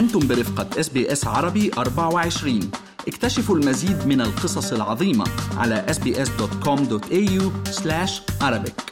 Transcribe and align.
أنتم 0.00 0.28
برفقة 0.28 0.80
SBS 0.80 1.26
عربي 1.26 1.70
24 1.78 2.60
اكتشفوا 3.08 3.56
المزيد 3.56 4.06
من 4.06 4.20
القصص 4.20 4.72
العظيمة 4.72 5.24
على 5.56 5.86
sbs.com.au 5.88 7.42
arabic. 8.42 8.90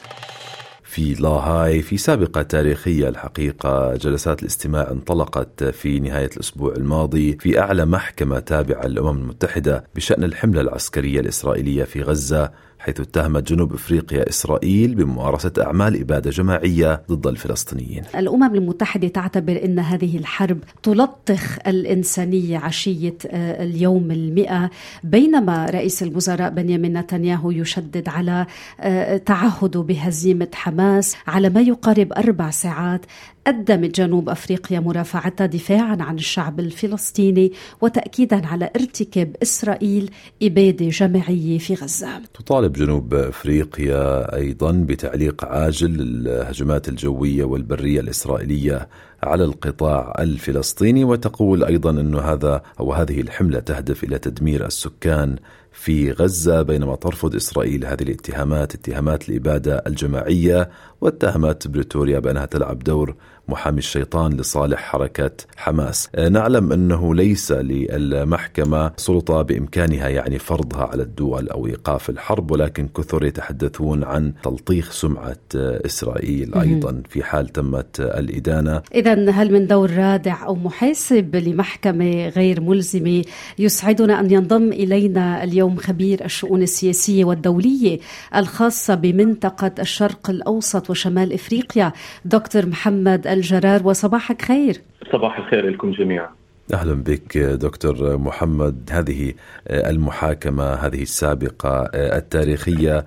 في 0.82 1.14
لاهاي 1.14 1.82
في 1.82 1.96
سابقة 1.96 2.42
تاريخية 2.42 3.08
الحقيقة 3.08 3.94
جلسات 3.94 4.42
الاستماع 4.42 4.90
انطلقت 4.90 5.64
في 5.64 6.00
نهاية 6.00 6.30
الأسبوع 6.36 6.72
الماضي 6.72 7.38
في 7.40 7.60
أعلى 7.60 7.86
محكمة 7.86 8.38
تابعة 8.38 8.86
للأمم 8.86 9.18
المتحدة 9.18 9.84
بشأن 9.94 10.24
الحملة 10.24 10.60
العسكرية 10.60 11.20
الإسرائيلية 11.20 11.84
في 11.84 12.02
غزة. 12.02 12.50
حيث 12.78 13.00
اتهمت 13.00 13.52
جنوب 13.52 13.74
افريقيا 13.74 14.28
اسرائيل 14.28 14.94
بممارسة 14.94 15.52
اعمال 15.58 16.00
ابادة 16.00 16.30
جماعية 16.30 17.02
ضد 17.10 17.26
الفلسطينيين. 17.26 18.02
الامم 18.14 18.54
المتحدة 18.54 19.08
تعتبر 19.08 19.64
ان 19.64 19.78
هذه 19.78 20.16
الحرب 20.18 20.58
تلطخ 20.82 21.58
الانسانية 21.66 22.58
عشية 22.58 23.16
آه، 23.26 23.64
اليوم 23.64 24.10
المئة 24.10 24.70
بينما 25.04 25.66
رئيس 25.66 26.02
الوزراء 26.02 26.50
بنيامين 26.50 26.98
نتنياهو 26.98 27.50
يشدد 27.50 28.08
على 28.08 28.46
آه، 28.80 29.16
تعهده 29.16 29.82
بهزيمة 29.82 30.48
حماس 30.54 31.16
على 31.26 31.50
ما 31.50 31.60
يقارب 31.60 32.12
أربع 32.12 32.50
ساعات 32.50 33.00
قدمت 33.48 34.00
جنوب 34.00 34.28
أفريقيا 34.28 34.80
مرافعتها 34.80 35.46
دفاعا 35.46 35.96
عن 36.00 36.14
الشعب 36.14 36.60
الفلسطيني 36.60 37.52
وتاكيدا 37.80 38.46
على 38.46 38.70
ارتكاب 38.76 39.36
إسرائيل 39.42 40.10
إبادة 40.42 40.88
جماعية 40.88 41.58
في 41.58 41.74
غزة. 41.74 42.20
تطالب 42.34 42.72
جنوب 42.72 43.14
أفريقيا 43.14 44.34
أيضا 44.36 44.72
بتعليق 44.72 45.44
عاجل 45.44 45.90
للهجمات 45.90 46.88
الجوية 46.88 47.44
والبرية 47.44 48.00
الإسرائيلية 48.00 48.88
على 49.22 49.44
القطاع 49.44 50.14
الفلسطيني 50.18 51.04
وتقول 51.04 51.64
أيضا 51.64 51.90
إنه 51.90 52.20
هذا 52.20 52.62
أو 52.80 52.92
هذه 52.92 53.20
الحملة 53.20 53.60
تهدف 53.60 54.04
إلى 54.04 54.18
تدمير 54.18 54.66
السكان 54.66 55.36
في 55.78 56.12
غزة 56.12 56.62
بينما 56.62 56.96
ترفض 56.96 57.34
إسرائيل 57.34 57.86
هذه 57.86 58.02
الاتهامات 58.02 58.74
اتهامات 58.74 59.28
الإبادة 59.28 59.82
الجماعية 59.86 60.70
واتهمت 61.00 61.68
بريتوريا 61.68 62.18
بأنها 62.18 62.46
تلعب 62.46 62.78
دور 62.78 63.14
محامي 63.48 63.78
الشيطان 63.78 64.32
لصالح 64.32 64.80
حركة 64.80 65.30
حماس. 65.56 66.08
آه، 66.14 66.28
نعلم 66.28 66.72
أنه 66.72 67.14
ليس 67.14 67.52
للمحكمة 67.52 68.92
سلطة 68.96 69.42
بإمكانها 69.42 70.08
يعني 70.08 70.38
فرضها 70.38 70.84
على 70.84 71.02
الدول 71.02 71.48
أو 71.48 71.66
إيقاف 71.66 72.10
الحرب 72.10 72.50
ولكن 72.50 72.88
كثر 72.88 73.24
يتحدثون 73.24 74.04
عن 74.04 74.32
تلطيخ 74.42 74.92
سمعة 74.92 75.36
آه، 75.56 75.86
إسرائيل 75.86 76.54
أيضا 76.54 77.02
في 77.08 77.22
حال 77.22 77.48
تمت 77.48 78.00
الإدانة. 78.00 78.82
إذا 78.94 79.30
هل 79.30 79.52
من 79.52 79.66
دور 79.66 79.90
رادع 79.90 80.46
أو 80.46 80.54
محاسب 80.54 81.36
لمحكمة 81.36 82.28
غير 82.28 82.60
ملزمة 82.60 83.24
يسعدنا 83.58 84.20
أن 84.20 84.30
ينضم 84.30 84.72
إلينا 84.72 85.44
اليوم 85.44 85.67
خبير 85.76 86.24
الشؤون 86.24 86.62
السياسية 86.62 87.24
والدولية 87.24 87.98
الخاصة 88.36 88.94
بمنطقة 88.94 89.72
الشرق 89.78 90.30
الأوسط 90.30 90.90
وشمال 90.90 91.32
إفريقيا 91.32 91.92
دكتور 92.24 92.66
محمد 92.66 93.26
الجرار. 93.26 93.80
وصباحك 93.84 94.42
خير. 94.42 94.80
صباح 95.12 95.38
الخير 95.38 95.70
لكم 95.70 95.90
جميعا. 95.90 96.37
أهلا 96.74 96.94
بك 96.94 97.38
دكتور 97.38 98.18
محمد. 98.18 98.90
هذه 98.90 99.32
المحاكمة 99.70 100.74
هذه 100.74 101.02
السابقة 101.02 101.82
التاريخية 101.94 103.04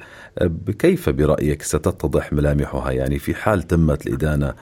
كيف 0.80 1.10
برأيك 1.10 1.62
ستتضح 1.62 2.34
ملامحها؟ 2.34 2.92
يعني 2.92 3.20
في 3.20 3.36
حال 3.36 3.62
تمت 3.62 4.08
الإدانة 4.08 4.54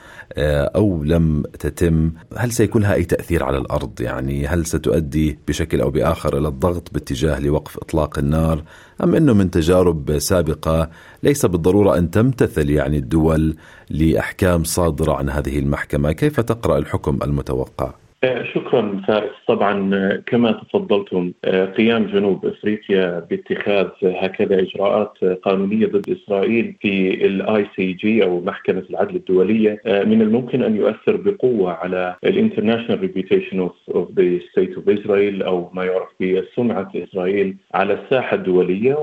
أو 0.75 1.03
لم 1.03 1.43
تتم 1.59 2.11
هل 2.37 2.51
سيكون 2.51 2.81
لها 2.81 2.93
أي 2.93 3.03
تأثير 3.03 3.43
على 3.43 3.57
الأرض؟ 3.57 4.01
يعني 4.01 4.47
هل 4.47 4.65
ستؤدي 4.65 5.39
بشكل 5.47 5.81
أو 5.81 5.91
بآخر 5.91 6.37
إلى 6.37 6.47
الضغط 6.47 6.93
باتجاه 6.93 7.39
لوقف 7.39 7.77
إطلاق 7.77 8.19
النار؟ 8.19 8.63
أم 9.03 9.15
إنه 9.15 9.33
من 9.33 9.51
تجارب 9.51 10.19
سابقة 10.19 10.89
ليس 11.23 11.45
بالضرورة 11.45 11.97
أن 11.97 12.11
تمتثل 12.11 12.69
يعني 12.69 12.97
الدول 12.97 13.55
لأحكام 13.89 14.63
صادرة 14.63 15.13
عن 15.13 15.29
هذه 15.29 15.59
المحكمة؟ 15.59 16.11
كيف 16.11 16.39
تقرأ 16.39 16.77
الحكم 16.77 17.19
المتوقع؟ 17.23 17.85
آه، 17.85 18.08
شكرا 18.23 19.01
فارس. 19.07 19.31
طبعا 19.47 19.95
آه، 19.95 20.23
كما 20.25 20.51
تفضلتم 20.51 21.31
آه، 21.45 21.65
قيام 21.65 22.05
جنوب 22.05 22.45
إفريقيا 22.45 23.19
باتخاذ 23.19 23.87
هكذا 24.03 24.59
إجراءات 24.59 25.23
قانونية 25.23 25.85
ضد 25.85 26.09
إسرائيل 26.09 26.75
في 26.81 27.25
ال 27.25 27.67
ICJ 27.75 28.23
أو 28.23 28.41
محكمة 28.41 28.83
العدل 28.89 29.15
الدولية 29.15 29.81
من 29.85 30.21
الممكن 30.21 30.63
أن 30.63 30.75
يؤثر 30.75 31.15
بقوة 31.15 31.71
على 31.73 32.15
ال 32.23 32.29
international 32.29 32.99
reputation 32.99 33.59
of 33.59 34.11
the 34.11 34.39
state 34.51 34.75
of 34.75 34.89
Israel 34.89 35.43
أو 35.43 35.69
ما 35.73 35.85
يعرف 35.85 36.09
بسمعه 36.21 36.91
إسرائيل 36.95 37.55
على 37.73 37.93
الساحة 37.93 38.35
الدولية 38.35 38.95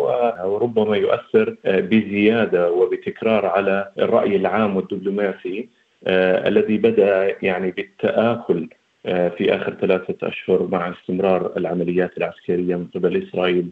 وربما 0.44 0.96
يؤثر 0.96 1.56
بزيادة 1.64 2.72
وبتكرار 2.72 3.46
على 3.46 3.88
الرأي 3.98 4.36
العام 4.36 4.76
والدبلوماسي 4.76 5.68
الذي 6.08 6.78
بدأ 6.78 7.36
يعني 7.42 7.70
بالتآكل 7.70 8.68
آه، 8.72 8.75
في 9.06 9.54
آخر 9.54 9.74
ثلاثة 9.74 10.28
أشهر 10.28 10.66
مع 10.72 10.90
استمرار 10.90 11.52
العمليات 11.56 12.18
العسكرية 12.18 12.76
من 12.76 12.86
قبل 12.94 13.22
إسرائيل 13.22 13.68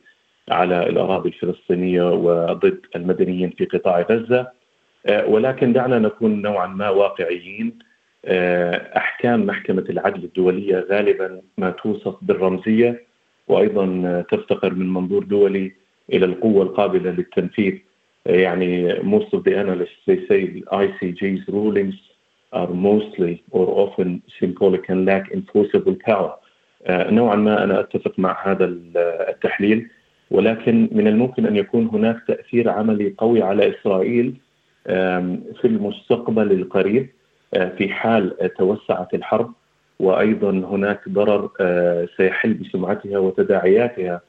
على 0.49 0.89
الأراضي 0.89 1.29
الفلسطينية 1.29 2.13
وضد 2.13 2.81
المدنيين 2.97 3.51
في 3.51 3.65
قطاع 3.65 4.01
غزة. 4.01 4.49
آه، 5.07 5.27
ولكن 5.27 5.73
دعنا 5.73 5.99
نكون 5.99 6.43
نوعا 6.43 6.67
ما 6.67 6.91
واقعيين. 6.91 7.79
آه، 8.25 8.97
أحكام 8.97 9.47
محكمة 9.47 9.85
العدل 9.91 10.25
الدولية 10.25 10.87
غالبا 10.91 11.41
ما 11.59 11.71
توصف 11.71 12.15
بالرمزية 12.23 13.03
وأيضا 13.49 14.25
تفتقر 14.31 14.75
من 14.75 14.93
منظور 14.93 15.25
دولي 15.25 15.73
إلى 16.13 16.27
القوة 16.27 16.63
القابلة 16.63 17.11
للتنفيذ. 17.11 17.79
يعني 18.27 18.95
most 18.95 19.35
of 19.35 19.43
the 19.45 19.55
analysts 19.55 20.01
they 20.07 20.19
say 20.29 20.63
ICJ's 20.73 21.45
rulings 21.49 22.14
are 22.61 22.73
mostly 22.91 23.35
or 23.51 23.67
often 23.85 24.23
symbolic 24.41 24.89
and 24.89 25.01
lack 25.11 25.25
enforceable 25.33 25.97
power. 26.07 26.33
uh, 26.89 27.13
نوعا 27.13 27.37
ما 27.37 27.65
أنا 27.65 27.81
أتفق 27.81 28.19
مع 28.19 28.37
هذا 28.51 28.65
التحليل. 29.29 29.89
ولكن 30.31 30.89
من 30.93 31.07
الممكن 31.07 31.47
أن 31.47 31.57
يكون 31.57 31.87
هناك 31.87 32.17
تأثير 32.29 32.69
عملي 32.71 33.15
قوي 33.19 33.43
على 33.43 33.75
إسرائيل 33.75 34.35
في 35.61 35.65
المستقبل 35.65 36.53
القريب 36.53 37.09
uh, 37.57 37.61
في 37.79 37.89
حال 37.89 38.55
توسعت 38.59 39.15
الحرب. 39.15 39.53
وأيضا 39.99 40.51
هناك 40.51 41.09
ضرر 41.09 41.49
uh, 41.49 42.17
سيحل 42.17 42.55
بسمعتها 42.55 43.19
وتداعياتها 43.19 44.21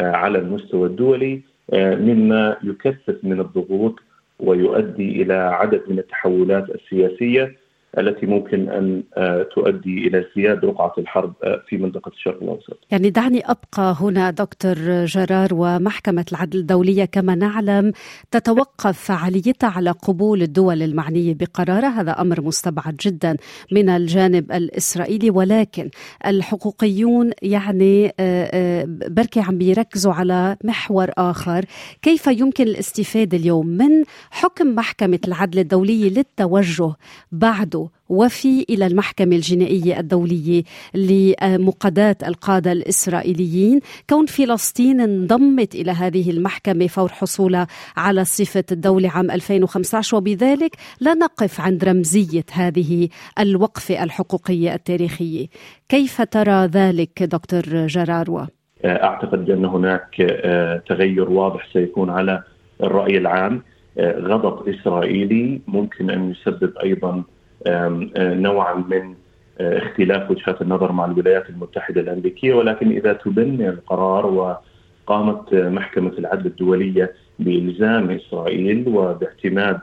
على 0.00 0.38
المستوى 0.38 0.86
الدولي 0.86 1.40
مما 1.74 2.56
يكثف 2.64 3.16
من 3.22 3.40
الضغوط 3.40 3.94
ويؤدي 4.40 5.22
إلى 5.22 5.34
عدد 5.34 5.82
من 5.88 5.98
التحولات 5.98 6.70
السياسية. 6.70 7.56
التي 7.98 8.26
ممكن 8.26 8.68
أن 8.68 9.02
آه، 9.16 9.42
تؤدي 9.42 10.08
إلى 10.08 10.26
ازدياد 10.26 10.64
رقعة 10.64 10.92
الحرب 10.98 11.32
آه، 11.44 11.62
في 11.68 11.76
منطقة 11.76 12.08
الشرق 12.08 12.42
الاوسط. 12.42 12.78
يعني 12.90 13.10
دعني 13.10 13.42
أبقى 13.44 13.96
هنا 14.00 14.30
دكتور 14.30 15.04
جرار 15.04 15.48
ومحكمة 15.52 16.24
العدل 16.32 16.58
الدولية 16.58 17.04
كما 17.04 17.34
نعلم 17.34 17.92
تتوقف 18.30 18.98
فعاليتها 18.98 19.70
على 19.70 19.90
قبول 19.90 20.42
الدول 20.42 20.82
المعنية 20.82 21.34
بقرارها، 21.34 22.00
هذا 22.00 22.10
أمر 22.10 22.40
مستبعد 22.40 22.96
جدا 22.96 23.36
من 23.72 23.88
الجانب 23.88 24.52
الإسرائيلي 24.52 25.30
ولكن 25.30 25.90
الحقوقيون 26.26 27.30
يعني 27.42 28.12
آه، 28.20 28.84
بركي 28.88 29.40
عم 29.40 29.58
بيركزوا 29.58 30.12
على 30.12 30.56
محور 30.64 31.10
آخر، 31.18 31.64
كيف 32.02 32.26
يمكن 32.26 32.64
الاستفادة 32.64 33.38
اليوم 33.38 33.66
من 33.66 34.04
حكم 34.30 34.74
محكمة 34.74 35.20
العدل 35.28 35.58
الدولية 35.58 36.10
للتوجه 36.10 36.92
بعده 37.32 37.87
وفي 38.08 38.64
إلى 38.70 38.86
المحكمة 38.86 39.36
الجنائية 39.36 40.00
الدولية 40.00 40.62
لمقاداة 40.94 42.16
القادة 42.26 42.72
الإسرائيليين. 42.72 43.80
كون 44.10 44.26
فلسطين 44.26 45.00
انضمت 45.00 45.74
إلى 45.74 45.90
هذه 45.90 46.30
المحكمة 46.30 46.86
فور 46.86 47.08
حصولها 47.08 47.66
على 47.96 48.24
صفة 48.24 48.64
الدولة 48.72 49.08
عام 49.08 49.30
2015 49.30 50.16
وبذلك 50.16 50.76
لا 51.00 51.14
نقف 51.14 51.60
عند 51.60 51.84
رمزية 51.84 52.44
هذه 52.52 53.08
الوقفة 53.38 54.02
الحقوقية 54.04 54.74
التاريخية. 54.74 55.46
كيف 55.88 56.22
ترى 56.22 56.66
ذلك 56.66 57.22
دكتور 57.22 57.86
جراروا؟ 57.86 58.46
أعتقد 58.84 59.44
بأن 59.44 59.64
هناك 59.64 60.20
آه، 60.20 60.82
تغير 60.88 61.30
واضح 61.30 61.68
سيكون 61.72 62.10
على 62.10 62.42
الرأي 62.82 63.18
العام. 63.18 63.62
آه، 63.98 64.18
غضب 64.18 64.68
إسرائيلي 64.68 65.60
ممكن 65.66 66.10
أن 66.10 66.30
يسبب 66.30 66.72
أيضا 66.82 67.22
نوعا 67.66 68.74
من 68.74 69.14
اختلاف 69.60 70.30
وجهات 70.30 70.62
النظر 70.62 70.92
مع 70.92 71.04
الولايات 71.04 71.50
المتحدة 71.50 72.00
الأمريكية 72.00 72.54
ولكن 72.54 72.90
إذا 72.90 73.12
تبني 73.12 73.68
القرار 73.68 74.26
وقامت 74.26 75.54
محكمة 75.54 76.12
العدل 76.18 76.46
الدولية 76.46 77.12
بإلزام 77.38 78.10
إسرائيل 78.10 78.84
وباعتماد 78.88 79.78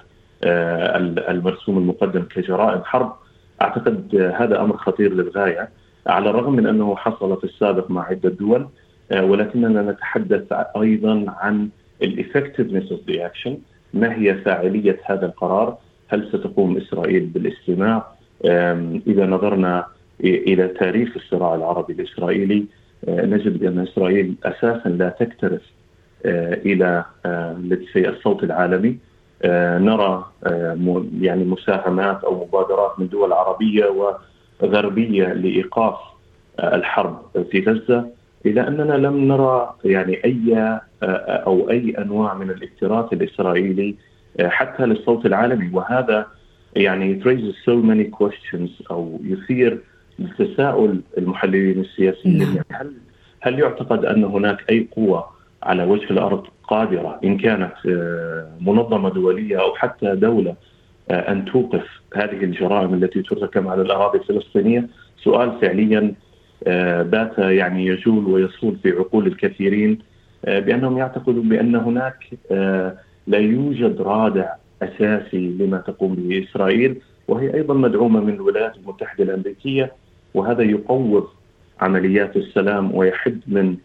المرسوم 1.30 1.77
المقدم 1.77 2.22
كجرائم 2.22 2.83
حرب 2.83 3.13
أعتقد 3.62 4.16
هذا 4.38 4.62
أمر 4.62 4.77
خطير 4.77 5.13
للغاية 5.13 5.69
على 6.07 6.30
الرغم 6.30 6.54
من 6.56 6.68
أنه 6.68 6.95
حصل 6.95 7.38
في 7.38 7.44
السابق 7.44 7.92
مع 7.92 8.06
عدة 8.06 8.30
دول 8.30 8.68
ولكننا 9.12 9.92
نتحدث 9.92 10.54
أيضا 10.81 11.25
عن 11.27 11.69
ال 12.01 12.08
effectiveness 12.08 12.92
of 12.92 13.00
the 13.10 13.25
action 13.25 13.57
ما 13.94 14.16
هي 14.16 14.36
فاعلية 14.36 15.00
هذا 15.06 15.25
القرار؟ 15.25 15.77
هل 16.15 16.27
ستقوم 16.27 16.77
إسرائيل 16.77 17.25
بالاستماع؟ 17.25 18.07
إذا 19.07 19.25
نظرنا 19.25 19.85
إلى 20.23 20.67
تاريخ 20.67 21.09
الصراع 21.15 21.56
العربي 21.56 21.94
الإسرائيلي 21.94 22.65
نجد 23.07 23.59
بأن 23.59 23.79
إسرائيل 23.79 24.35
أساسا 24.44 24.89
لا 24.89 25.09
تكترث 25.09 25.62
إلى 26.65 27.06
الصوت 27.97 28.44
العالمي 28.44 28.97
نرى 29.89 30.25
يعني 31.21 31.44
مساهمات 31.44 32.23
أو 32.23 32.45
مبادرات 32.45 33.00
من 33.00 33.07
دول 33.07 33.33
عربية 33.33 33.85
وغربية 34.62 35.33
لإيقاف 35.33 35.95
الحرب 36.59 37.21
في 37.51 37.59
غزة 37.59 38.07
إلى 38.45 38.67
أننا 38.67 38.94
لم 38.94 39.27
نرى 39.27 39.73
يعني 39.85 40.25
أي 40.25 40.79
أو 41.47 41.69
أي 41.69 41.95
أنواع 41.97 42.33
من 42.33 42.50
الاكتراث 42.50 43.13
الإسرائيلي 43.13 43.95
حتى 44.42 44.86
للصوت 44.86 45.26
العالمي 45.26 45.70
وهذا 45.74 46.28
يعني 46.76 47.24
raises 47.24 47.56
so 47.66 47.76
many 47.84 48.18
questions 48.18 48.92
أو 48.92 49.20
يثير 49.24 49.82
تساؤل 50.38 51.02
المحللين 51.18 51.80
السياسيين 51.80 52.38
نعم. 52.38 52.56
يعني 52.56 52.66
هل 52.72 52.94
هل 53.42 53.60
يعتقد 53.60 54.06
أن 54.06 54.24
هناك 54.24 54.70
أي 54.70 54.88
قوة 54.96 55.26
على 55.64 55.84
وجه 55.84 56.10
الأرض 56.12 56.48
قادرة 56.64 57.20
إن 57.24 57.38
كانت 57.38 57.74
منظمة 58.62 59.10
دولية 59.10 59.62
أو 59.62 59.76
حتى 59.76 60.16
دولة 60.16 60.56
أن 61.12 61.46
توقف 61.46 61.84
هذه 62.16 62.44
الجرائم 62.44 62.94
التي 62.94 63.22
ترتكب 63.22 63.68
على 63.68 63.82
الأراضي 63.82 64.18
الفلسطينية؟ 64.18 64.88
سؤال 65.24 65.52
فعليا 65.62 66.14
بات 67.02 67.38
يعني 67.38 67.86
يجول 67.86 68.26
ويصول 68.26 68.76
في 68.84 68.92
عقول 68.92 69.28
الكثيرين 69.28 70.00
بأنهم 70.44 70.98
يعتقدون 70.98 71.50
بأن 71.50 71.76
هناك 71.76 72.18
لا 73.27 73.38
يوجد 73.38 74.01
رادع 74.01 74.50
أساسي 74.81 75.50
لما 75.60 75.77
تقوم 75.77 76.16
به 76.16 76.44
إسرائيل 76.44 77.01
وهي 77.27 77.54
أيضا 77.54 77.74
مدعومة 77.74 78.19
من 78.19 78.33
الولايات 78.33 78.77
المتحدة 78.77 79.24
الأمريكية 79.24 79.92
وهذا 80.33 80.63
يقوض 80.63 81.27
عمليات 81.81 82.36
السلام 82.38 82.95
ويحد 82.95 83.39
من 83.48 83.77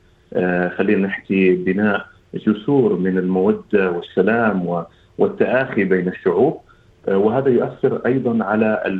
خلينا 0.77 1.07
نحكي 1.07 1.55
بناء 1.57 2.07
جسور 2.35 2.97
من 2.97 3.19
المودة 3.19 3.91
والسلام 3.91 4.85
والتآخي 5.19 5.85
بين 5.85 6.09
الشعوب 6.09 6.61
وهذا 7.09 7.49
يؤثر 7.49 8.07
أيضا 8.07 8.45
على 8.45 8.99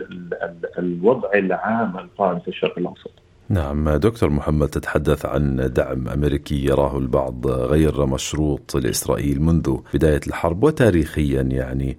الوضع 0.79 1.29
العام 1.35 1.99
القائم 1.99 2.39
في 2.39 2.49
الشرق 2.49 2.79
الأوسط. 2.79 3.13
نعم 3.51 3.91
دكتور 3.91 4.31
محمد 4.31 4.69
تتحدث 4.69 5.27
عن 5.27 5.71
دعم 5.75 6.09
أمريكي 6.09 6.65
يراه 6.65 6.99
البعض 6.99 7.47
غير 7.47 8.07
مشروط 8.07 8.77
لإسرائيل 8.77 9.43
منذ 9.43 9.77
بداية 9.95 10.21
الحرب 10.27 10.65
وتاريخيا 10.65 11.43
يعني 11.43 11.99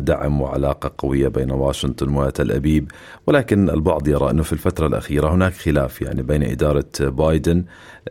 دعم 0.00 0.40
وعلاقة 0.40 0.92
قوية 0.98 1.28
بين 1.28 1.50
واشنطن 1.50 2.16
وتل 2.16 2.52
أبيب. 2.52 2.90
ولكن 3.26 3.70
البعض 3.70 4.08
يرى 4.08 4.30
أنه 4.30 4.42
في 4.42 4.52
الفترة 4.52 4.86
الأخيرة 4.86 5.34
هناك 5.34 5.52
خلاف 5.52 6.02
يعني 6.02 6.22
بين 6.22 6.42
إدارة 6.42 6.84
بايدن 7.00 7.64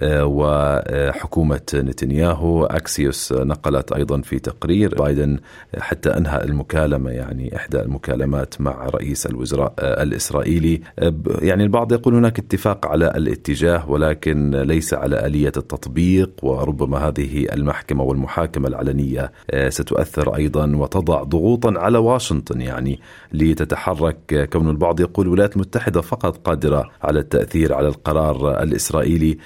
وحكومة 0.04 1.62
نتنياهو. 1.74 2.66
أكسيوس 2.66 3.34
نقلت 3.34 3.92
أيضا 3.92 4.22
في 4.22 4.40
تقرير 4.40 4.96
بايدن 4.96 5.40
حتى 5.80 6.10
أنهى 6.10 6.44
المكالمة 6.44 7.12
يعني 7.12 7.56
إحدى 7.56 7.82
المكالمات 7.82 8.62
مع 8.62 8.86
رئيس 8.86 9.26
الوزراء 9.26 9.74
الإسرائيلي. 9.80 10.82
يعني 11.42 11.64
البعض 11.64 11.92
يقول 11.92 12.16
هناك 12.16 12.40
اتفاق 12.54 12.86
على 12.86 13.08
الاتجاه 13.08 13.90
ولكن 13.90 14.52
ليس 14.52 14.94
على 14.94 15.26
آلية 15.26 15.52
التطبيق 15.58 16.30
وربما 16.44 16.98
هذه 16.98 17.54
المحكمة 17.54 18.04
والمحاكمة 18.04 18.68
العلنية 18.68 19.32
ستؤثر 19.70 20.36
أيضا 20.36 20.76
وتضع 20.76 21.24
ضغوطا 21.24 21.74
على 21.78 21.98
واشنطن 21.98 22.62
يعني 22.62 23.00
لتتحرك. 23.34 24.50
كون 24.54 24.70
البعض 24.70 25.00
يقول 25.00 25.26
الولايات 25.26 25.56
المتحدة 25.56 26.02
فقط 26.02 26.38
قادرة 26.38 26.90
على 27.02 27.20
التأثير 27.20 27.74
على 27.74 27.88
القرار 27.88 28.64
الإسرائيلي. 28.64 29.38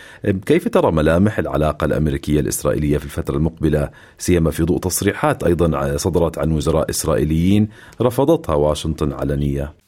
كيف 0.45 0.68
ترى 0.68 0.92
ملامح 0.92 1.39
العلاقة 1.39 1.86
الأمريكية 1.86 2.39
الإسرائيلية 2.39 2.98
في 2.98 3.06
الفترة 3.06 3.38
المقبلة؟ 3.38 3.89
سيما 4.18 4.51
في 4.51 4.63
ضوء 4.63 4.80
تصريحات 4.80 5.44
أيضا 5.44 5.98
صدرت 5.98 6.38
عن 6.38 6.51
وزراء 6.51 6.89
إسرائيليين 6.89 7.68
رفضتها 8.01 8.56
واشنطن 8.56 9.13
علنية. 9.13 9.87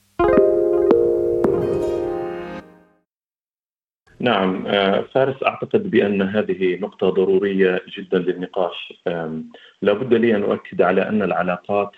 نعم 4.19 4.63
فارس 5.03 5.43
أعتقد 5.43 5.91
بأن 5.91 6.21
هذه 6.21 6.79
نقطة 6.81 7.09
ضرورية 7.09 7.81
جدا 7.97 8.17
للنقاش. 8.19 8.93
لابد 9.81 10.13
لي 10.13 10.35
أن 10.35 10.43
أؤكد 10.43 10.81
على 10.81 11.09
أن 11.09 11.21
العلاقات 11.21 11.91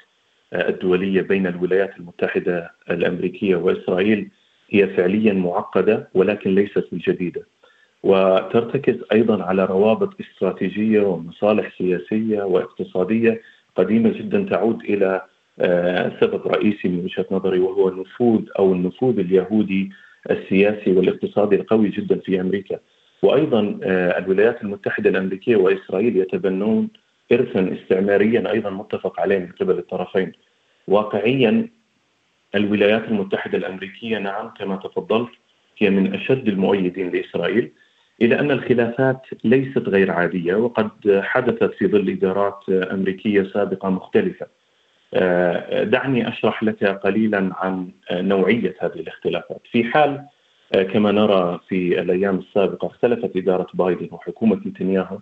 الدولية 0.53 1.21
بين 1.21 1.47
الولايات 1.47 1.97
المتحدة 1.97 2.71
الأمريكية 2.91 3.55
وإسرائيل 3.55 4.29
هي 4.69 4.87
فعليا 4.87 5.33
معقدة 5.33 6.07
ولكن 6.13 6.55
ليست 6.55 6.87
بالجديده 6.91 7.41
وترتكز 8.03 8.95
أيضا 9.11 9.43
على 9.43 9.65
روابط 9.65 10.13
استراتيجية 10.21 11.01
ومصالح 11.01 11.77
سياسية 11.77 12.43
واقتصادية 12.43 13.41
قديمة 13.75 14.09
جدا 14.09 14.45
تعود 14.49 14.81
إلى 14.83 15.21
سبب 16.21 16.47
رئيسي 16.47 16.87
من 16.87 16.99
وجهة 17.03 17.25
نظري 17.31 17.59
وهو 17.59 17.89
النفوذ 17.89 18.41
أو 18.59 18.73
النفوذ 18.73 19.19
اليهودي 19.19 19.91
السياسي 20.31 20.91
والاقتصادي 20.91 21.55
القوي 21.55 21.89
جدا 21.89 22.19
في 22.19 22.41
أمريكا. 22.41 22.79
وأيضا 23.21 23.79
الولايات 24.17 24.61
المتحدة 24.63 25.09
الأمريكية 25.09 25.55
وإسرائيل 25.55 26.17
يتبنون 26.17 26.89
ارثا 27.31 27.77
استعماريا 27.81 28.51
أيضا 28.51 28.69
متفق 28.69 29.19
عليه 29.19 29.39
من 29.39 29.51
قبل 29.61 29.77
الطرفين. 29.77 30.31
واقعيا 30.87 31.67
الولايات 32.55 33.07
المتحدة 33.07 33.57
الأمريكية 33.57 34.17
نعم 34.17 34.49
كما 34.59 34.75
تفضلت 34.75 35.29
هي 35.77 35.89
من 35.89 36.13
أشد 36.13 36.47
المؤيدين 36.47 37.09
لإسرائيل 37.09 37.71
إلى 38.21 38.39
أن 38.39 38.51
الخلافات 38.51 39.21
ليست 39.43 39.77
غير 39.89 40.11
عادية 40.11 40.55
وقد 40.55 40.89
حدثت 41.21 41.73
في 41.73 41.87
ظل 41.87 42.09
إدارات 42.09 42.59
أمريكية 42.69 43.43
سابقة 43.53 43.89
مختلفة. 43.89 44.47
دعني 45.83 46.27
أشرح 46.27 46.63
لك 46.63 46.83
قليلا 46.83 47.49
عن 47.53 47.87
نوعية 48.11 48.75
هذه 48.79 48.95
الاختلافات. 48.95 49.61
في 49.71 49.83
حال 49.83 50.21
كما 50.93 51.11
نرى 51.11 51.59
في 51.69 52.01
الأيام 52.01 52.37
السابقة 52.39 52.85
اختلفت 52.87 53.35
إدارة 53.37 53.67
بايدن 53.73 54.07
وحكومة 54.11 54.55
نتنياهو 54.65 55.19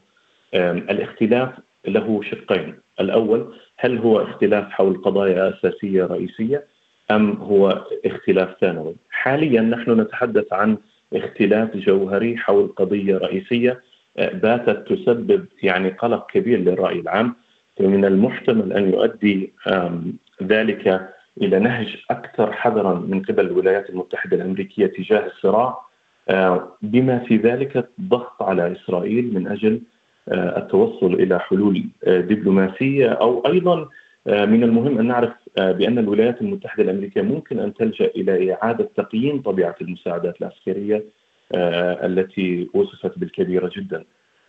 الاختلاف 0.53 1.49
له 1.87 2.21
شقين، 2.23 2.75
الأول 2.99 3.53
هل 3.77 3.97
هو 3.97 4.21
اختلاف 4.21 4.69
حول 4.69 5.01
قضايا 5.01 5.49
أساسية 5.49 6.03
رئيسية 6.03 6.63
أم 7.11 7.31
هو 7.31 7.85
اختلاف 8.05 8.49
ثانوي؟ 8.61 8.95
حاليا 9.11 9.61
نحن 9.61 9.99
نتحدث 10.01 10.53
عن 10.53 10.77
اختلاف 11.13 11.77
جوهري 11.77 12.37
حول 12.37 12.67
قضية 12.67 13.17
رئيسية 13.17 13.81
باتت 14.17 14.93
تسبب 14.93 15.45
يعني 15.63 15.89
قلق 15.89 16.31
كبير 16.31 16.59
للرأي 16.59 16.99
العام 16.99 17.35
من 17.79 18.05
المحتمل 18.05 18.73
أن 18.73 18.89
يؤدي 18.93 19.53
ذلك 20.43 21.09
إلى 21.41 21.59
نهج 21.59 21.97
أكثر 22.11 22.51
حذرا 22.51 22.93
من 22.93 23.21
قبل 23.21 23.45
الولايات 23.45 23.89
المتحدة 23.89 24.37
الأمريكية 24.37 24.87
تجاه 24.87 25.25
الصراع 25.25 25.79
بما 26.81 27.19
في 27.19 27.37
ذلك 27.37 27.89
الضغط 27.99 28.43
على 28.43 28.71
إسرائيل 28.71 29.33
من 29.33 29.47
أجل 29.47 29.81
التوصل 30.31 31.13
إلى 31.13 31.39
حلول 31.39 31.83
دبلوماسية 32.07 33.09
أو 33.09 33.43
أيضا 33.47 33.89
من 34.27 34.63
المهم 34.63 34.97
أن 34.99 35.07
نعرف 35.07 35.31
بأن 35.57 35.97
الولايات 35.99 36.41
المتحدة 36.41 36.83
الأمريكية 36.83 37.21
ممكن 37.21 37.59
أن 37.59 37.73
تلجأ 37.73 38.05
إلى 38.05 38.53
إعادة 38.53 38.89
تقييم 38.95 39.41
طبيعة 39.41 39.75
المساعدات 39.81 40.41
العسكرية 40.41 41.03
التي 42.03 42.69
وصفت 42.73 43.19
بالكبيرة 43.19 43.71
جدا. 43.75 44.03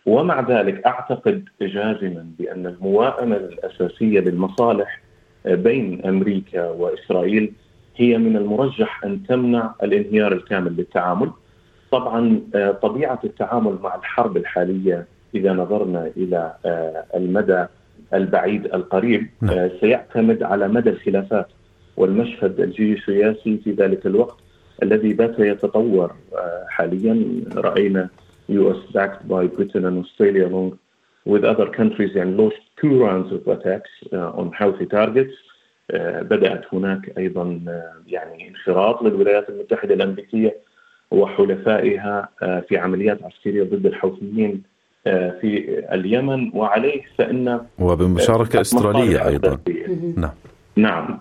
ومع 0.05 0.49
ذلك 0.49 0.85
أعتقد 0.85 1.45
جازما 1.61 2.25
بأن 2.39 2.65
الموائمة 2.65 3.35
الأساسية 3.35 4.19
للمصالح 4.19 5.01
بين 5.45 6.05
أمريكا 6.05 6.69
وإسرائيل 6.69 7.53
هي 7.95 8.17
من 8.17 8.37
المرجح 8.37 9.03
أن 9.05 9.23
تمنع 9.23 9.75
الانهيار 9.83 10.31
الكامل 10.33 10.71
للتعامل. 10.77 11.31
طبعا 11.91 12.41
طبيعة 12.81 13.19
التعامل 13.23 13.77
مع 13.83 13.95
الحرب 13.95 14.37
الحالية 14.37 15.05
إذا 15.35 15.53
نظرنا 15.53 16.11
إلى 16.17 16.53
المدى 17.15 17.65
البعيد 18.13 18.65
القريب 18.65 19.27
سيعتمد 19.81 20.43
على 20.43 20.67
مدى 20.67 20.89
الخلافات 20.89 21.47
والمشهد 21.97 22.59
الجيوسياسي 22.59 23.57
في 23.63 23.71
ذلك 23.71 24.05
الوقت 24.05 24.37
الذي 24.83 25.13
بات 25.13 25.39
يتطور 25.39 26.11
حاليا 26.67 27.43
رأينا 27.55 28.09
US 28.59 28.79
backed 28.93 29.27
by 29.27 29.47
Britain 29.57 29.83
and 29.85 29.97
Australia 30.03 30.47
along 30.47 30.69
with 31.25 31.43
other 31.43 31.67
countries 31.79 32.15
and 32.15 32.37
launched 32.39 32.63
two 32.81 32.93
rounds 33.05 33.29
of 33.31 33.41
attacks 33.55 33.91
uh, 34.13 34.39
on 34.39 34.51
Houthi 34.59 34.89
targets. 34.89 35.33
Uh, 35.93 36.23
بدأت 36.23 36.73
هناك 36.73 37.17
أيضا 37.17 37.61
uh, 37.65 38.07
يعني 38.07 38.49
انخراط 38.49 39.03
للولايات 39.03 39.49
المتحدة 39.49 39.93
الأمريكية 39.93 40.57
وحلفائها 41.11 42.29
في 42.69 42.77
عمليات 42.77 43.23
عسكرية 43.23 43.63
ضد 43.63 43.85
الحوثيين 43.85 44.63
في 45.03 45.83
اليمن. 45.93 46.51
وعليه 46.53 47.01
فإن 47.17 47.61
وبمشاركة 47.79 48.61
استراليه 48.61 49.27
أيضا. 49.27 49.57
نعم. 50.17 50.31
نعم. 50.75 51.19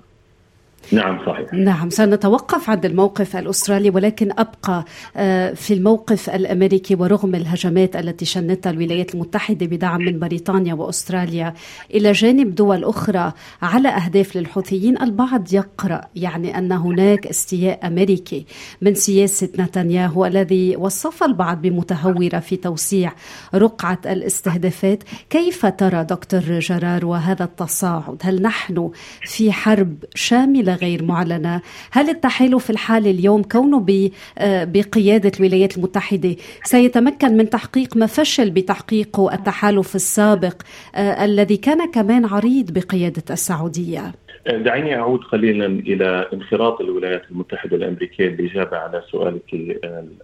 نعم 0.92 1.26
صحيح. 1.26 1.54
نعم 1.54 1.90
سنتوقف 1.90 2.70
عند 2.70 2.84
الموقف 2.84 3.36
الأسترالي 3.36 3.90
ولكن 3.90 4.30
أبقى 4.38 4.84
آه، 5.16 5.52
في 5.52 5.74
الموقف 5.74 6.30
الأمريكي 6.30 6.94
ورغم 6.94 7.34
الهجمات 7.34 7.96
التي 7.96 8.24
شنتها 8.24 8.70
الولايات 8.70 9.14
المتحدة 9.14 9.66
بدعم 9.66 10.00
من 10.00 10.18
بريطانيا 10.18 10.74
وأستراليا 10.74 11.54
إلى 11.94 12.12
جانب 12.12 12.54
دول 12.54 12.84
أخرى 12.84 13.32
على 13.62 13.88
أهداف 13.88 14.36
للحوثيين 14.36 15.02
البعض 15.02 15.54
يقرأ 15.54 16.00
يعني 16.16 16.58
أن 16.58 16.72
هناك 16.72 17.26
استياء 17.26 17.86
أمريكي 17.86 18.46
من 18.82 18.94
سياسة 18.94 19.48
نتنياهو 19.58 20.26
الذي 20.26 20.76
وصف 20.76 21.22
البعض 21.22 21.62
بمتهورة 21.62 22.38
في 22.38 22.56
توسيع 22.56 23.12
رقعة 23.54 23.98
الاستهدافات. 24.06 25.02
كيف 25.30 25.66
ترى 25.66 26.04
دكتور 26.04 26.40
جرار 26.40 27.06
وهذا 27.06 27.44
التصاعد؟ 27.44 28.16
هل 28.22 28.42
نحن 28.42 28.90
في 29.22 29.52
حرب 29.52 29.94
شاملة 30.14 30.79
غير 30.82 31.02
معلنة. 31.02 31.60
هل 31.90 32.08
التحالف 32.08 32.70
الحالي 32.70 33.10
اليوم 33.10 33.42
كونه 33.42 34.10
آه، 34.38 34.64
بقيادة 34.64 35.32
الولايات 35.40 35.76
المتحدة 35.76 36.36
سيتمكن 36.62 37.36
من 37.36 37.50
تحقيق 37.50 37.96
ما 37.96 38.06
فشل 38.06 38.50
بتحقيقه 38.50 39.34
التحالف 39.34 39.94
السابق 39.94 40.62
آه، 40.94 41.24
الذي 41.24 41.56
كان 41.56 41.90
كمان 41.90 42.24
عريض 42.24 42.70
بقيادة 42.72 43.22
السعودية؟ 43.30 44.12
دعيني 44.46 44.96
أعود 44.96 45.20
قليلا 45.20 45.66
إلى 45.66 46.28
انخراط 46.32 46.80
الولايات 46.80 47.22
المتحدة 47.30 47.76
الأمريكية 47.76 48.28
للإجابة 48.28 48.76
على 48.76 49.02
سؤالك 49.10 49.42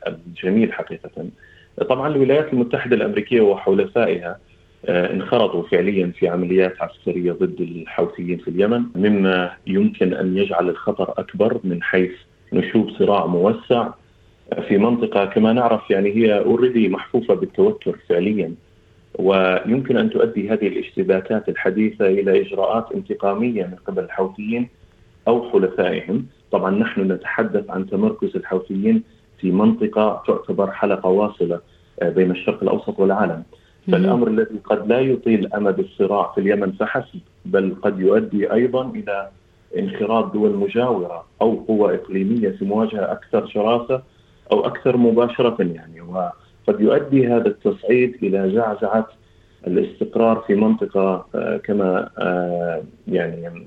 الجميل 0.06 0.72
حقيقة. 0.72 1.10
طبعا 1.88 2.08
الولايات 2.08 2.52
المتحدة 2.52 2.96
الأمريكية 2.96 3.40
وحلفائها 3.40 4.28
آه، 4.28 4.38
انخرطوا 4.88 5.62
فعليا 5.62 6.12
في 6.18 6.28
عمليات 6.28 6.82
عسكرية 6.82 7.32
ضد 7.32 7.60
الحوثيين 7.60 8.38
في 8.38 8.48
اليمن 8.48 8.82
مما 8.94 9.52
يمكن 9.66 10.14
أن 10.14 10.36
يجعل 10.36 10.68
الخطر 10.68 11.14
أكبر 11.18 11.60
من 11.64 11.82
حيث 11.82 12.12
نشوب 12.52 12.90
صراع 12.90 13.26
موسع 13.26 13.88
في 14.68 14.78
منطقة 14.78 15.24
كما 15.24 15.52
نعرف 15.52 15.90
يعني 15.90 16.16
هي 16.16 16.38
اوريدي 16.38 16.88
محفوفة 16.88 17.34
بالتوتر 17.34 17.98
فعليا 18.08 18.54
ويمكن 19.18 19.96
أن 19.96 20.10
تؤدي 20.10 20.50
هذه 20.50 20.68
الاشتباكات 20.68 21.48
الحديثة 21.48 22.06
إلى 22.06 22.40
إجراءات 22.40 22.92
انتقامية 22.94 23.64
من 23.64 23.74
قبل 23.86 24.04
الحوثيين 24.04 24.68
أو 25.28 25.50
حلفائهم، 25.50 26.26
طبعا 26.52 26.70
نحن 26.70 27.12
نتحدث 27.12 27.70
عن 27.70 27.86
تمركز 27.86 28.36
الحوثيين 28.36 29.02
في 29.38 29.50
منطقة 29.50 30.22
تعتبر 30.26 30.70
حلقة 30.70 31.08
واصلة 31.08 31.60
آه، 32.02 32.08
بين 32.08 32.30
الشرق 32.30 32.62
الأوسط 32.62 32.98
والعالم. 32.98 33.42
فالأمر 33.92 34.28
الذي 34.28 34.58
قد 34.64 34.88
لا 34.88 35.00
يطيل 35.00 35.54
أمد 35.54 35.78
الصراع 35.78 36.32
في 36.34 36.40
اليمن 36.40 36.72
فحسب 36.72 37.20
بل 37.44 37.74
قد 37.82 38.00
يؤدي 38.00 38.52
أيضا 38.52 38.90
إلى 38.90 39.28
انخراط 39.78 40.32
دول 40.32 40.56
مجاورة 40.56 41.24
أو 41.42 41.54
قوى 41.68 41.94
إقليمية 41.94 42.48
في 42.48 42.64
مواجهة 42.64 43.12
أكثر 43.12 43.46
شراسة 43.46 44.02
أو 44.52 44.66
أكثر 44.66 44.96
مباشرة 44.96 45.56
يعني. 45.62 46.00
وقد 46.00 46.80
يؤدي 46.80 47.26
هذا 47.26 47.48
التصعيد 47.48 48.14
إلى 48.22 48.50
زعزعة 48.54 49.08
الاستقرار 49.66 50.44
في 50.46 50.54
منطقة 50.54 51.26
آه، 51.34 51.56
كما 51.56 52.10
آه، 52.18 52.82
يعني 53.08 53.66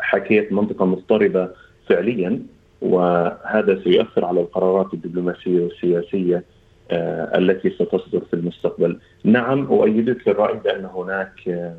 حكيت 0.00 0.52
منطقة 0.52 0.84
مضطربة 0.84 1.48
فعليا. 1.88 2.42
وهذا 2.82 3.80
سيؤثر 3.84 4.24
على 4.24 4.40
القرارات 4.40 4.94
الدبلوماسية 4.94 5.60
والسياسية 5.62 6.44
التي 6.90 7.70
ستصدر 7.70 8.20
في 8.30 8.34
المستقبل. 8.34 8.98
نعم 9.24 9.66
أؤيدك 9.66 10.28
الرأي 10.28 10.58
بأن 10.64 10.84
هناك 10.84 11.48
آه، 11.48 11.76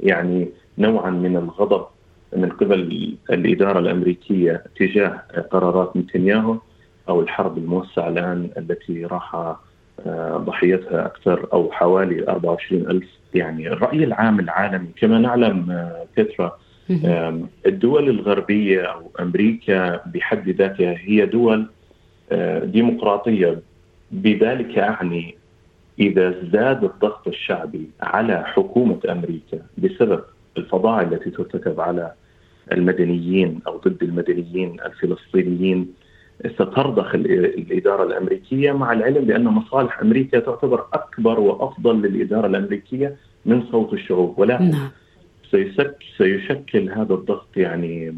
يعني 0.00 0.48
نوعا 0.78 1.10
من 1.10 1.36
الغضب 1.36 1.86
من 2.36 2.48
قبل 2.48 3.16
الإدارة 3.30 3.78
الأمريكية 3.78 4.64
تجاه 4.76 5.22
قرارات 5.50 5.96
نتنياهو 5.96 6.56
أو 7.08 7.20
الحرب 7.20 7.58
الموسعة 7.58 8.08
الآن 8.08 8.50
التي 8.58 9.04
راح 9.04 9.34
آه، 10.06 10.36
ضحيتها 10.36 11.06
أكثر 11.06 11.48
أو 11.52 11.72
حوالي 11.72 12.28
24 12.28 12.90
ألف. 12.90 13.08
يعني 13.34 13.68
الرأي 13.68 14.04
العام 14.04 14.40
العالمي 14.40 14.88
كما 14.96 15.18
نعلم 15.18 15.88
بيترا 16.16 16.58
الدول 17.66 18.08
الغربية 18.08 18.82
أو 18.82 19.10
أمريكا 19.20 20.00
بحد 20.06 20.48
ذاتها 20.48 20.94
هي 20.98 21.26
دول 21.26 21.66
ديمقراطية 22.64 23.58
بذلك 24.12 24.78
أعني 24.78 25.34
إذا 25.98 26.28
ازداد 26.28 26.84
الضغط 26.84 27.28
الشعبي 27.28 27.90
على 28.02 28.44
حكومة 28.46 28.98
أمريكا 29.08 29.58
بسبب 29.78 30.20
الفظائع 30.56 31.00
التي 31.00 31.30
ترتكب 31.30 31.80
على 31.80 32.12
المدنيين 32.72 33.60
أو 33.66 33.76
ضد 33.76 34.02
المدنيين 34.02 34.76
الفلسطينيين 34.86 35.94
سترضخ 36.46 37.14
الإدارة 37.14 38.04
الأمريكية 38.04 38.72
مع 38.72 38.92
العلم 38.92 39.24
بأن 39.24 39.44
مصالح 39.44 40.00
أمريكا 40.00 40.38
تعتبر 40.38 40.84
أكبر 40.92 41.40
وأفضل 41.40 42.02
للإدارة 42.02 42.46
الأمريكية 42.46 43.16
من 43.46 43.62
صوت 43.72 43.92
الشعوب. 43.92 44.38
ولكن 44.38 44.70
نعم. 44.70 44.90
سيشكل 46.18 46.90
هذا 46.90 47.14
الضغط 47.14 47.56
يعني 47.56 48.16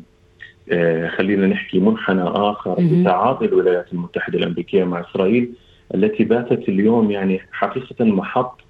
آه 0.73 1.09
خلينا 1.09 1.47
نحكي 1.47 1.79
منحنى 1.79 2.23
آخر 2.23 2.77
بتعاطي 2.81 3.45
الولايات 3.45 3.93
المتحدة 3.93 4.39
الأمريكية 4.39 4.85
مع 4.85 5.01
إسرائيل. 5.01 5.53
التي 5.95 6.25
باتت 6.25 6.69
اليوم 6.69 7.11
يعني 7.11 7.41
حقيقة 7.53 8.05
محط 8.05 8.61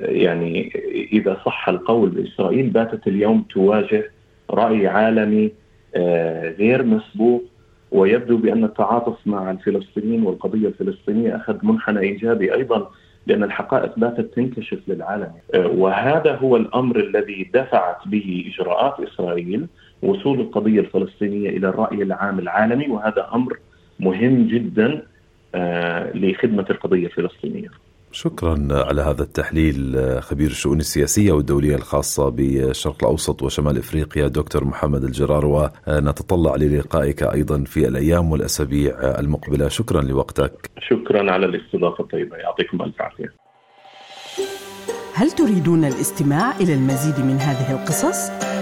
يعني 0.00 0.72
إذا 1.12 1.40
صح 1.46 1.68
القول 1.68 2.10
بإسرائيل 2.10 2.66
باتت 2.70 3.06
اليوم 3.06 3.42
تواجه 3.42 4.10
رأي 4.50 4.86
عالمي 4.86 5.52
آه، 5.94 6.50
غير 6.50 6.82
مسبوق 6.82 7.44
ويبدو 7.92 8.36
بأن 8.36 8.64
التعاطف 8.64 9.26
مع 9.26 9.50
الفلسطينيين 9.50 10.22
والقضية 10.22 10.68
الفلسطينية 10.68 11.36
أخذ 11.36 11.58
منحنى 11.62 12.00
إيجابي 12.00 12.54
أيضا 12.54 12.90
لأن 13.26 13.42
الحقائق 13.42 13.98
باتت 13.98 14.34
تنكشف 14.34 14.78
للعالم. 14.88 15.32
آه، 15.54 15.66
وهذا 15.66 16.34
هو 16.34 16.56
الأمر 16.56 16.96
الذي 17.00 17.50
دفعت 17.54 18.08
به 18.08 18.52
إجراءات 18.52 19.08
إسرائيل 19.08 19.66
وصول 20.02 20.40
القضية 20.40 20.80
الفلسطينية 20.80 21.48
إلى 21.50 21.68
الرأي 21.68 22.02
العام 22.02 22.38
العالمي 22.38 22.88
وهذا 22.88 23.28
أمر 23.34 23.58
مهم 24.00 24.46
جدا. 24.46 25.02
آه، 25.54 26.12
لخدمة 26.16 26.66
القضية 26.70 27.06
الفلسطينية. 27.06 27.68
شكرا 28.12 28.68
على 28.70 29.02
هذا 29.02 29.22
التحليل 29.22 29.96
خبير 30.22 30.50
الشؤون 30.50 30.80
السياسية 30.80 31.32
والدولية 31.32 31.74
الخاصة 31.74 32.28
بالشرق 32.28 32.96
الأوسط 33.02 33.42
وشمال 33.42 33.78
إفريقيا 33.78 34.28
دكتور 34.28 34.64
محمد 34.64 35.04
الجرار 35.04 35.46
ونتطلع 35.46 36.56
للقائك 36.56 37.22
أيضا 37.22 37.64
في 37.64 37.88
الأيام 37.88 38.30
والأسابيع 38.30 38.94
المقبلة. 39.18 39.68
شكرا 39.68 40.02
لوقتك. 40.02 40.70
شكرا 40.90 41.30
على 41.32 41.46
الاستضافة 41.46 42.04
الطيبة. 42.04 42.36
يعطيكم 42.36 42.82
ألف 42.82 43.02
عافية. 43.02 43.32
هل 45.14 45.30
تريدون 45.30 45.84
الاستماع 45.84 46.56
إلى 46.56 46.74
المزيد 46.74 47.24
من 47.26 47.36
هذه 47.36 47.72
القصص؟ 47.72 48.47